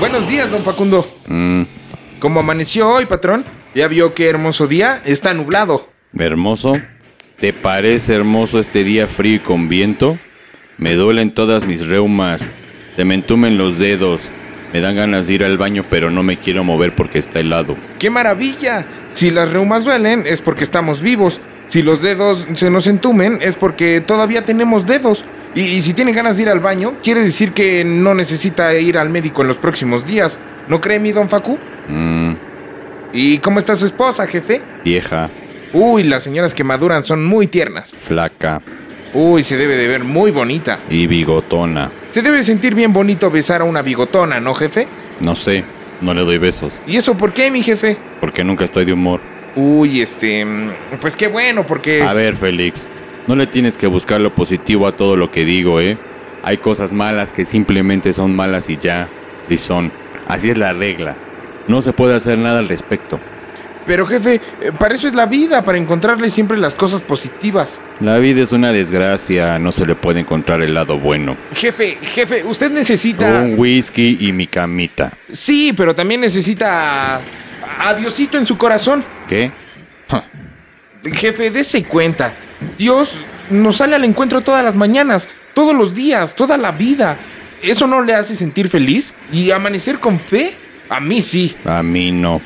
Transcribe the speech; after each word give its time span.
Buenos 0.00 0.28
días, 0.28 0.50
don 0.50 0.62
Facundo. 0.62 1.06
Mm, 1.26 1.62
¿Cómo 2.20 2.40
amaneció 2.40 2.88
hoy, 2.88 3.06
patrón? 3.06 3.44
¿Ya 3.74 3.88
vio 3.88 4.14
qué 4.14 4.28
hermoso 4.28 4.66
día? 4.66 5.02
Está 5.04 5.34
nublado. 5.34 5.88
hermoso. 6.18 6.72
¿Te 7.38 7.52
parece 7.52 8.14
hermoso 8.14 8.58
este 8.58 8.82
día 8.82 9.06
frío 9.06 9.36
y 9.36 9.40
con 9.40 9.68
viento? 9.68 10.18
Me 10.78 10.94
duelen 10.94 11.34
todas 11.34 11.66
mis 11.66 11.86
reumas. 11.86 12.48
Se 12.94 13.04
me 13.04 13.14
entumen 13.14 13.58
los 13.58 13.78
dedos. 13.78 14.30
Me 14.72 14.80
dan 14.80 14.96
ganas 14.96 15.26
de 15.26 15.32
ir 15.34 15.44
al 15.44 15.56
baño, 15.58 15.84
pero 15.88 16.10
no 16.10 16.22
me 16.22 16.36
quiero 16.36 16.64
mover 16.64 16.92
porque 16.94 17.18
está 17.18 17.40
helado. 17.40 17.76
¡Qué 17.98 18.10
maravilla! 18.10 18.84
Si 19.12 19.30
las 19.30 19.50
reumas 19.50 19.84
duelen 19.84 20.24
es 20.26 20.40
porque 20.42 20.64
estamos 20.64 21.00
vivos. 21.00 21.40
Si 21.68 21.82
los 21.82 22.02
dedos 22.02 22.46
se 22.54 22.70
nos 22.70 22.86
entumen 22.86 23.38
es 23.40 23.54
porque 23.54 24.00
todavía 24.00 24.44
tenemos 24.44 24.86
dedos. 24.86 25.24
Y, 25.54 25.60
y 25.62 25.82
si 25.82 25.94
tiene 25.94 26.12
ganas 26.12 26.36
de 26.36 26.42
ir 26.42 26.48
al 26.50 26.60
baño, 26.60 26.92
quiere 27.02 27.22
decir 27.22 27.52
que 27.52 27.82
no 27.84 28.14
necesita 28.14 28.74
ir 28.74 28.98
al 28.98 29.08
médico 29.08 29.42
en 29.42 29.48
los 29.48 29.56
próximos 29.56 30.06
días. 30.06 30.38
¿No 30.68 30.80
cree 30.80 30.98
mi 31.00 31.12
don 31.12 31.28
Facu? 31.28 31.58
Mmm, 31.88 32.32
¿Y 33.12 33.38
cómo 33.38 33.58
está 33.58 33.74
su 33.76 33.86
esposa, 33.86 34.26
jefe? 34.26 34.60
vieja, 34.84 35.30
Uy, 35.72 36.04
las 36.04 36.22
señoras 36.22 36.54
que 36.54 36.64
maduran 36.64 37.04
son 37.04 37.24
muy 37.24 37.46
tiernas. 37.46 37.94
flaca 38.02 38.60
Uy, 39.18 39.42
se 39.42 39.56
debe 39.56 39.76
de 39.76 39.88
ver 39.88 40.04
muy 40.04 40.30
bonita. 40.30 40.78
y 40.90 41.06
bigotona. 41.06 41.90
Se 42.12 42.20
debe 42.22 42.42
sentir 42.42 42.74
bien 42.74 42.92
bonito 42.92 43.30
besar 43.30 43.62
a 43.62 43.64
una 43.64 43.80
bigotona, 43.82 44.40
¿no, 44.40 44.54
jefe? 44.54 44.86
No 45.20 45.34
sé, 45.34 45.64
no 46.02 46.12
le 46.12 46.20
doy 46.22 46.36
besos, 46.38 46.72
¿Y 46.86 46.96
eso 46.98 47.16
por 47.16 47.32
qué, 47.32 47.50
mi 47.50 47.62
jefe? 47.62 47.96
porque 48.20 48.44
nunca 48.44 48.64
estoy 48.66 48.84
de 48.84 48.92
humor. 48.92 49.20
Uy, 49.54 50.02
este... 50.02 50.44
mm, 50.44 50.70
Pues 51.00 51.16
qué 51.16 51.28
bueno, 51.28 51.64
porque... 51.66 52.02
A 52.02 52.12
ver, 52.12 52.36
Félix, 52.36 52.86
no 53.26 53.34
le 53.36 53.46
tienes 53.46 53.78
que 53.78 53.86
buscar 53.86 54.20
lo 54.20 54.30
positivo 54.30 54.86
a 54.86 54.92
todo 54.92 55.16
lo 55.16 55.30
que 55.30 55.44
digo, 55.46 55.80
¿eh? 55.80 55.96
Hay 56.42 56.58
cosas 56.58 56.92
malas 56.92 57.32
que 57.32 57.44
simplemente 57.46 58.12
son 58.12 58.36
malas 58.36 58.68
y 58.68 58.76
ya, 58.76 59.08
sí 59.48 59.56
son. 59.56 59.90
Así 60.28 60.50
es 60.50 60.58
la 60.58 60.72
regla. 60.74 61.14
No 61.68 61.80
se 61.80 61.92
puede 61.94 62.14
hacer 62.14 62.36
nada 62.38 62.58
al 62.58 62.68
respecto. 62.68 63.18
Pero 63.86 64.06
jefe, 64.06 64.40
eh, 64.60 64.72
para 64.76 64.94
eso 64.94 65.06
es 65.06 65.14
la 65.14 65.26
vida, 65.26 65.62
para 65.62 65.78
encontrarle 65.78 66.28
siempre 66.30 66.56
las 66.58 66.74
cosas 66.74 67.00
positivas. 67.00 67.80
La 68.00 68.18
vida 68.18 68.42
es 68.42 68.52
una 68.52 68.72
desgracia, 68.72 69.58
no 69.58 69.70
se 69.70 69.86
le 69.86 69.94
puede 69.94 70.20
encontrar 70.20 70.60
el 70.62 70.74
lado 70.74 70.98
bueno. 70.98 71.36
Jefe, 71.54 71.98
jefe, 72.02 72.42
usted 72.44 72.70
necesita... 72.70 73.42
Un 73.42 73.54
whisky 73.56 74.18
y 74.20 74.32
mi 74.32 74.48
camita. 74.48 75.12
Sí, 75.30 75.72
pero 75.76 75.94
también 75.94 76.20
necesita... 76.20 77.20
A 77.78 77.94
Diosito 77.94 78.38
en 78.38 78.46
su 78.46 78.56
corazón. 78.56 79.04
¿Qué? 79.28 79.50
Jefe, 81.12 81.50
dése 81.50 81.84
cuenta. 81.84 82.32
Dios 82.76 83.18
nos 83.50 83.76
sale 83.76 83.94
al 83.94 84.04
encuentro 84.04 84.40
todas 84.40 84.64
las 84.64 84.74
mañanas, 84.74 85.28
todos 85.54 85.74
los 85.74 85.94
días, 85.94 86.34
toda 86.34 86.56
la 86.56 86.72
vida. 86.72 87.16
¿Eso 87.62 87.86
no 87.86 88.02
le 88.02 88.14
hace 88.14 88.34
sentir 88.34 88.68
feliz? 88.68 89.14
¿Y 89.32 89.50
amanecer 89.50 89.98
con 89.98 90.18
fe? 90.18 90.54
A 90.88 91.00
mí 91.00 91.22
sí. 91.22 91.54
A 91.64 91.82
mí 91.82 92.12
no. 92.12 92.40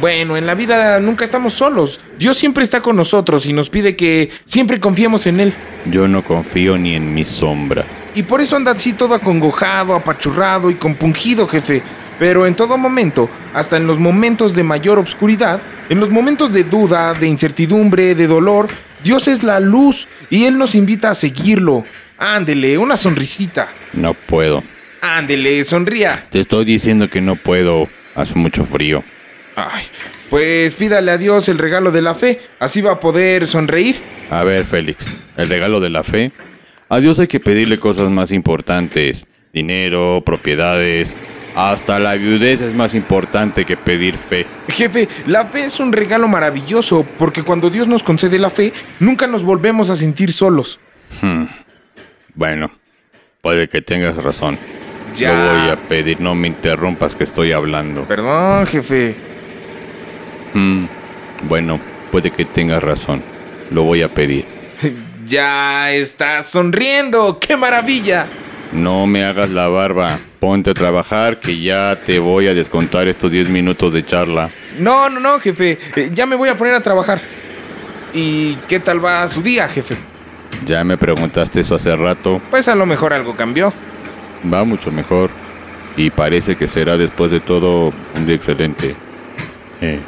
Bueno, 0.00 0.36
en 0.36 0.46
la 0.46 0.54
vida 0.54 1.00
nunca 1.00 1.24
estamos 1.24 1.54
solos. 1.54 2.00
Dios 2.18 2.36
siempre 2.36 2.62
está 2.62 2.80
con 2.80 2.94
nosotros 2.94 3.46
y 3.46 3.52
nos 3.52 3.68
pide 3.68 3.96
que 3.96 4.30
siempre 4.44 4.78
confiemos 4.78 5.26
en 5.26 5.40
Él. 5.40 5.52
Yo 5.90 6.06
no 6.06 6.22
confío 6.22 6.78
ni 6.78 6.94
en 6.94 7.12
mi 7.12 7.24
sombra. 7.24 7.84
Y 8.14 8.22
por 8.22 8.40
eso 8.40 8.54
anda 8.54 8.72
así 8.72 8.92
todo 8.92 9.14
acongojado, 9.14 9.96
apachurrado 9.96 10.70
y 10.70 10.74
compungido, 10.74 11.48
jefe. 11.48 11.82
Pero 12.16 12.46
en 12.46 12.54
todo 12.54 12.78
momento, 12.78 13.28
hasta 13.54 13.76
en 13.76 13.88
los 13.88 13.98
momentos 13.98 14.54
de 14.54 14.62
mayor 14.62 15.00
obscuridad, 15.00 15.60
en 15.88 15.98
los 15.98 16.10
momentos 16.10 16.52
de 16.52 16.62
duda, 16.62 17.12
de 17.14 17.26
incertidumbre, 17.26 18.14
de 18.14 18.26
dolor, 18.28 18.68
Dios 19.02 19.26
es 19.26 19.42
la 19.42 19.58
luz 19.58 20.06
y 20.30 20.44
Él 20.44 20.58
nos 20.58 20.76
invita 20.76 21.10
a 21.10 21.14
seguirlo. 21.16 21.82
Ándele, 22.18 22.78
una 22.78 22.96
sonrisita. 22.96 23.68
No 23.94 24.14
puedo. 24.14 24.62
Ándele, 25.00 25.62
sonría. 25.64 26.26
Te 26.30 26.40
estoy 26.40 26.64
diciendo 26.64 27.08
que 27.08 27.20
no 27.20 27.34
puedo. 27.34 27.88
Hace 28.14 28.34
mucho 28.34 28.64
frío. 28.64 29.04
Ay, 29.58 29.84
pues 30.30 30.74
pídale 30.74 31.10
a 31.10 31.18
Dios 31.18 31.48
el 31.48 31.58
regalo 31.58 31.90
de 31.90 32.02
la 32.02 32.14
fe, 32.14 32.40
así 32.60 32.80
va 32.80 32.92
a 32.92 33.00
poder 33.00 33.48
sonreír. 33.48 33.96
A 34.30 34.44
ver, 34.44 34.64
Félix, 34.64 35.12
el 35.36 35.48
regalo 35.48 35.80
de 35.80 35.90
la 35.90 36.04
fe. 36.04 36.30
A 36.88 37.00
Dios 37.00 37.18
hay 37.18 37.26
que 37.26 37.40
pedirle 37.40 37.78
cosas 37.80 38.08
más 38.08 38.30
importantes. 38.30 39.26
Dinero, 39.52 40.22
propiedades. 40.24 41.18
Hasta 41.56 41.98
la 41.98 42.14
viudez 42.14 42.60
es 42.60 42.74
más 42.74 42.94
importante 42.94 43.64
que 43.64 43.76
pedir 43.76 44.16
fe. 44.16 44.46
Jefe, 44.68 45.08
la 45.26 45.46
fe 45.46 45.64
es 45.64 45.80
un 45.80 45.92
regalo 45.92 46.28
maravilloso, 46.28 47.04
porque 47.18 47.42
cuando 47.42 47.68
Dios 47.68 47.88
nos 47.88 48.02
concede 48.02 48.38
la 48.38 48.50
fe, 48.50 48.72
nunca 49.00 49.26
nos 49.26 49.42
volvemos 49.42 49.90
a 49.90 49.96
sentir 49.96 50.32
solos. 50.32 50.78
Hmm. 51.20 51.46
Bueno, 52.34 52.70
puede 53.42 53.68
que 53.68 53.82
tengas 53.82 54.16
razón. 54.22 54.56
Ya. 55.16 55.32
Lo 55.32 55.60
voy 55.60 55.70
a 55.70 55.76
pedir, 55.76 56.20
no 56.20 56.36
me 56.36 56.46
interrumpas 56.46 57.16
que 57.16 57.24
estoy 57.24 57.50
hablando. 57.50 58.02
Perdón, 58.02 58.66
jefe. 58.66 59.16
Hmm. 60.54 60.86
Bueno, 61.48 61.80
puede 62.10 62.30
que 62.30 62.44
tengas 62.44 62.82
razón. 62.82 63.22
Lo 63.70 63.82
voy 63.82 64.02
a 64.02 64.08
pedir. 64.08 64.44
Ya 65.26 65.92
estás 65.92 66.46
sonriendo, 66.46 67.38
qué 67.38 67.54
maravilla. 67.54 68.24
No 68.72 69.06
me 69.06 69.24
hagas 69.24 69.50
la 69.50 69.68
barba. 69.68 70.18
Ponte 70.40 70.70
a 70.70 70.74
trabajar 70.74 71.38
que 71.38 71.60
ya 71.60 71.96
te 71.96 72.18
voy 72.18 72.46
a 72.46 72.54
descontar 72.54 73.08
estos 73.08 73.30
10 73.30 73.50
minutos 73.50 73.92
de 73.92 74.02
charla. 74.06 74.48
No, 74.78 75.10
no, 75.10 75.20
no, 75.20 75.38
jefe, 75.38 75.78
eh, 75.96 76.10
ya 76.14 76.24
me 76.24 76.34
voy 76.34 76.48
a 76.48 76.56
poner 76.56 76.72
a 76.72 76.80
trabajar. 76.80 77.20
¿Y 78.14 78.54
qué 78.68 78.80
tal 78.80 79.04
va 79.04 79.28
su 79.28 79.42
día, 79.42 79.68
jefe? 79.68 79.96
Ya 80.64 80.82
me 80.82 80.96
preguntaste 80.96 81.60
eso 81.60 81.74
hace 81.74 81.94
rato. 81.94 82.40
Pues 82.48 82.68
a 82.68 82.74
lo 82.74 82.86
mejor 82.86 83.12
algo 83.12 83.36
cambió. 83.36 83.70
Va 84.50 84.64
mucho 84.64 84.90
mejor. 84.90 85.28
Y 85.96 86.08
parece 86.10 86.56
que 86.56 86.68
será 86.68 86.96
después 86.96 87.30
de 87.30 87.40
todo 87.40 87.92
un 88.16 88.26
día 88.26 88.36
excelente. 88.36 88.94
Eh. 89.82 89.98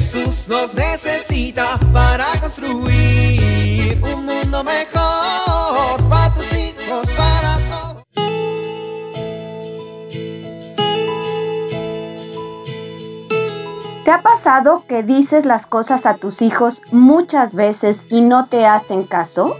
Jesús 0.00 0.48
nos 0.48 0.72
necesita 0.72 1.78
para 1.92 2.24
construir 2.40 4.02
un 4.02 4.24
mundo 4.24 4.64
mejor 4.64 6.08
para 6.08 6.32
tus 6.32 6.50
hijos, 6.54 7.10
para. 7.10 7.58
¿Te 14.02 14.10
ha 14.10 14.22
pasado 14.22 14.84
que 14.88 15.02
dices 15.02 15.44
las 15.44 15.66
cosas 15.66 16.06
a 16.06 16.14
tus 16.14 16.40
hijos 16.40 16.80
muchas 16.90 17.54
veces 17.54 17.98
y 18.08 18.22
no 18.22 18.46
te 18.46 18.64
hacen 18.64 19.04
caso? 19.04 19.54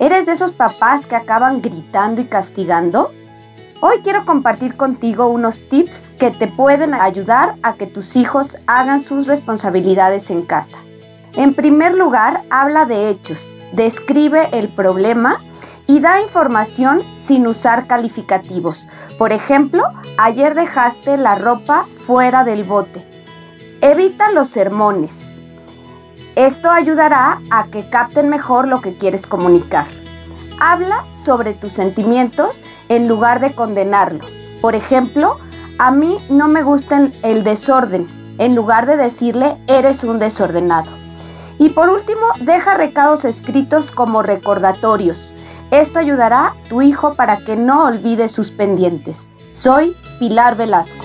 ¿Eres 0.00 0.26
de 0.26 0.32
esos 0.32 0.50
papás 0.50 1.06
que 1.06 1.14
acaban 1.14 1.62
gritando 1.62 2.20
y 2.20 2.24
castigando? 2.24 3.12
Hoy 3.86 4.00
quiero 4.02 4.24
compartir 4.24 4.78
contigo 4.78 5.26
unos 5.26 5.68
tips 5.68 6.08
que 6.18 6.30
te 6.30 6.46
pueden 6.46 6.94
ayudar 6.94 7.56
a 7.62 7.74
que 7.74 7.86
tus 7.86 8.16
hijos 8.16 8.56
hagan 8.66 9.02
sus 9.02 9.26
responsabilidades 9.26 10.30
en 10.30 10.40
casa. 10.40 10.78
En 11.34 11.52
primer 11.52 11.94
lugar, 11.94 12.40
habla 12.48 12.86
de 12.86 13.10
hechos, 13.10 13.46
describe 13.72 14.48
el 14.52 14.68
problema 14.70 15.36
y 15.86 16.00
da 16.00 16.22
información 16.22 17.02
sin 17.26 17.46
usar 17.46 17.86
calificativos. 17.86 18.88
Por 19.18 19.32
ejemplo, 19.32 19.84
ayer 20.16 20.54
dejaste 20.54 21.18
la 21.18 21.34
ropa 21.34 21.86
fuera 22.06 22.42
del 22.42 22.64
bote. 22.64 23.04
Evita 23.82 24.30
los 24.30 24.48
sermones. 24.48 25.36
Esto 26.36 26.70
ayudará 26.70 27.38
a 27.50 27.64
que 27.64 27.86
capten 27.90 28.30
mejor 28.30 28.66
lo 28.66 28.80
que 28.80 28.96
quieres 28.96 29.26
comunicar. 29.26 29.84
Habla 30.58 31.04
sobre 31.12 31.52
tus 31.52 31.72
sentimientos 31.72 32.62
en 32.88 33.08
lugar 33.08 33.40
de 33.40 33.52
condenarlo. 33.52 34.24
Por 34.60 34.74
ejemplo, 34.74 35.38
a 35.78 35.90
mí 35.90 36.16
no 36.30 36.48
me 36.48 36.62
gusta 36.62 37.10
el 37.22 37.44
desorden, 37.44 38.06
en 38.38 38.54
lugar 38.54 38.86
de 38.86 38.96
decirle 38.96 39.56
eres 39.66 40.04
un 40.04 40.18
desordenado. 40.18 40.90
Y 41.58 41.70
por 41.70 41.88
último, 41.88 42.26
deja 42.40 42.74
recados 42.74 43.24
escritos 43.24 43.90
como 43.90 44.22
recordatorios. 44.22 45.34
Esto 45.70 45.98
ayudará 45.98 46.46
a 46.46 46.54
tu 46.68 46.82
hijo 46.82 47.14
para 47.14 47.38
que 47.38 47.56
no 47.56 47.84
olvide 47.84 48.28
sus 48.28 48.50
pendientes. 48.50 49.28
Soy 49.50 49.96
Pilar 50.18 50.56
Velasco. 50.56 51.04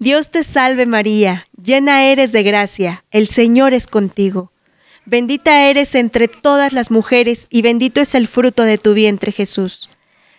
Dios 0.00 0.30
te 0.30 0.44
salve 0.44 0.86
María, 0.86 1.48
llena 1.60 2.04
eres 2.04 2.30
de 2.30 2.44
gracia, 2.44 3.04
el 3.10 3.28
Señor 3.28 3.74
es 3.74 3.88
contigo. 3.88 4.52
Bendita 5.06 5.68
eres 5.68 5.96
entre 5.96 6.28
todas 6.28 6.72
las 6.72 6.90
mujeres 6.90 7.48
y 7.50 7.62
bendito 7.62 8.00
es 8.00 8.14
el 8.14 8.28
fruto 8.28 8.62
de 8.62 8.78
tu 8.78 8.94
vientre 8.94 9.32
Jesús. 9.32 9.90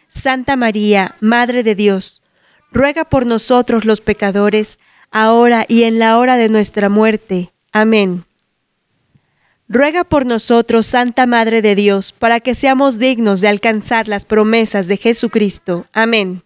Santa 0.07 0.55
María, 0.55 1.15
Madre 1.19 1.63
de 1.63 1.75
Dios, 1.75 2.21
ruega 2.71 3.03
por 3.03 3.25
nosotros 3.25 3.83
los 3.83 3.99
pecadores, 3.99 4.79
ahora 5.11 5.65
y 5.67 5.83
en 5.83 5.99
la 5.99 6.17
hora 6.17 6.37
de 6.37 6.47
nuestra 6.47 6.87
muerte. 6.87 7.51
Amén. 7.73 8.23
Ruega 9.67 10.03
por 10.03 10.25
nosotros, 10.25 10.85
Santa 10.85 11.25
Madre 11.25 11.61
de 11.61 11.75
Dios, 11.75 12.11
para 12.11 12.39
que 12.39 12.55
seamos 12.55 12.97
dignos 12.97 13.41
de 13.41 13.49
alcanzar 13.49 14.07
las 14.07 14.23
promesas 14.23 14.87
de 14.87 14.97
Jesucristo. 14.97 15.85
Amén. 15.91 16.43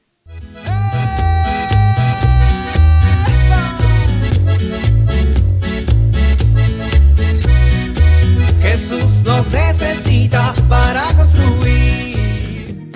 Necesita 9.73 10.53
para 10.69 11.03
construir. 11.15 12.91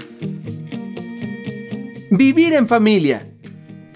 Vivir 2.12 2.54
en 2.54 2.68
familia. 2.68 3.28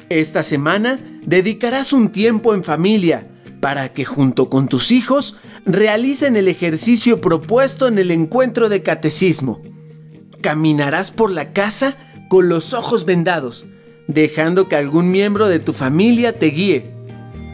Esta 0.09 0.41
semana 0.41 0.99
dedicarás 1.23 1.93
un 1.93 2.11
tiempo 2.11 2.53
en 2.53 2.63
familia 2.63 3.27
para 3.59 3.93
que 3.93 4.05
junto 4.05 4.49
con 4.49 4.67
tus 4.67 4.91
hijos 4.91 5.37
realicen 5.65 6.35
el 6.35 6.47
ejercicio 6.47 7.21
propuesto 7.21 7.87
en 7.87 7.99
el 7.99 8.09
encuentro 8.09 8.67
de 8.67 8.81
catecismo. 8.81 9.61
Caminarás 10.41 11.11
por 11.11 11.29
la 11.29 11.53
casa 11.53 11.95
con 12.29 12.49
los 12.49 12.73
ojos 12.73 13.05
vendados, 13.05 13.65
dejando 14.07 14.67
que 14.69 14.75
algún 14.75 15.11
miembro 15.11 15.47
de 15.47 15.59
tu 15.59 15.73
familia 15.73 16.39
te 16.39 16.47
guíe. 16.47 16.85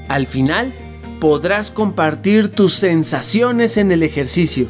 Al 0.08 0.26
final, 0.26 0.74
podrás 1.20 1.72
compartir 1.72 2.50
tus 2.50 2.74
sensaciones 2.74 3.78
en 3.78 3.92
el 3.92 4.04
ejercicio. 4.04 4.68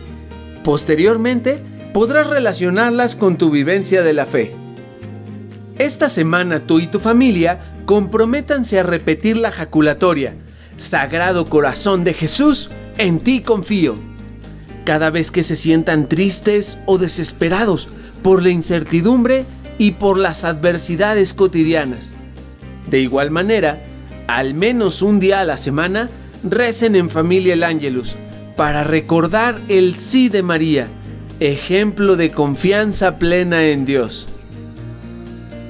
Posteriormente, 0.64 1.60
podrás 1.94 2.28
relacionarlas 2.28 3.16
con 3.16 3.38
tu 3.38 3.50
vivencia 3.50 4.04
de 4.04 4.14
la 4.14 4.26
fe. 4.26 4.54
Esta 5.78 6.10
semana 6.10 6.62
tú 6.62 6.80
y 6.80 6.88
tu 6.88 7.00
familia 7.00 7.60
comprométanse 7.86 8.80
a 8.80 8.84
repetir 8.84 9.38
la 9.38 9.52
jaculatoria. 9.52 10.36
Sagrado 10.76 11.46
Corazón 11.46 12.04
de 12.04 12.14
Jesús, 12.14 12.70
en 12.98 13.20
ti 13.20 13.42
confío. 13.42 13.96
Cada 14.86 15.10
vez 15.10 15.32
que 15.32 15.44
se 15.44 15.56
sientan 15.56 16.08
tristes 16.08 16.78
o 16.86 16.98
desesperados 16.98 17.90
por 18.24 18.42
la 18.42 18.50
incertidumbre 18.50 19.46
y 19.78 19.92
por 19.92 20.18
las 20.18 20.44
adversidades 20.44 21.34
cotidianas. 21.34 22.12
De 22.90 23.00
igual 23.00 23.32
manera, 23.32 23.84
al 24.28 24.54
menos 24.54 25.02
un 25.02 25.20
día 25.20 25.42
a 25.42 25.46
la 25.46 25.58
semana, 25.58 26.10
recen 26.44 26.96
en 26.96 27.10
familia 27.10 27.54
el 27.54 27.64
Ángelus 27.64 28.16
para 28.56 28.84
recordar 28.84 29.62
el 29.68 29.98
sí 29.98 30.30
de 30.30 30.44
María, 30.44 30.90
ejemplo 31.40 32.16
de 32.16 32.32
confianza 32.32 33.20
plena 33.20 33.66
en 33.68 33.86
Dios. 33.86 34.28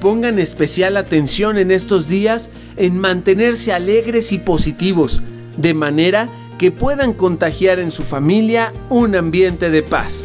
Pongan 0.00 0.38
especial 0.38 0.96
atención 0.96 1.58
en 1.58 1.70
estos 1.70 2.08
días 2.08 2.50
en 2.76 2.98
mantenerse 2.98 3.72
alegres 3.72 4.32
y 4.32 4.38
positivos, 4.38 5.20
de 5.56 5.74
manera 5.74 6.28
que 6.58 6.70
puedan 6.70 7.12
contagiar 7.12 7.78
en 7.78 7.90
su 7.90 8.02
familia 8.02 8.72
un 8.88 9.16
ambiente 9.16 9.70
de 9.70 9.82
paz. 9.82 10.24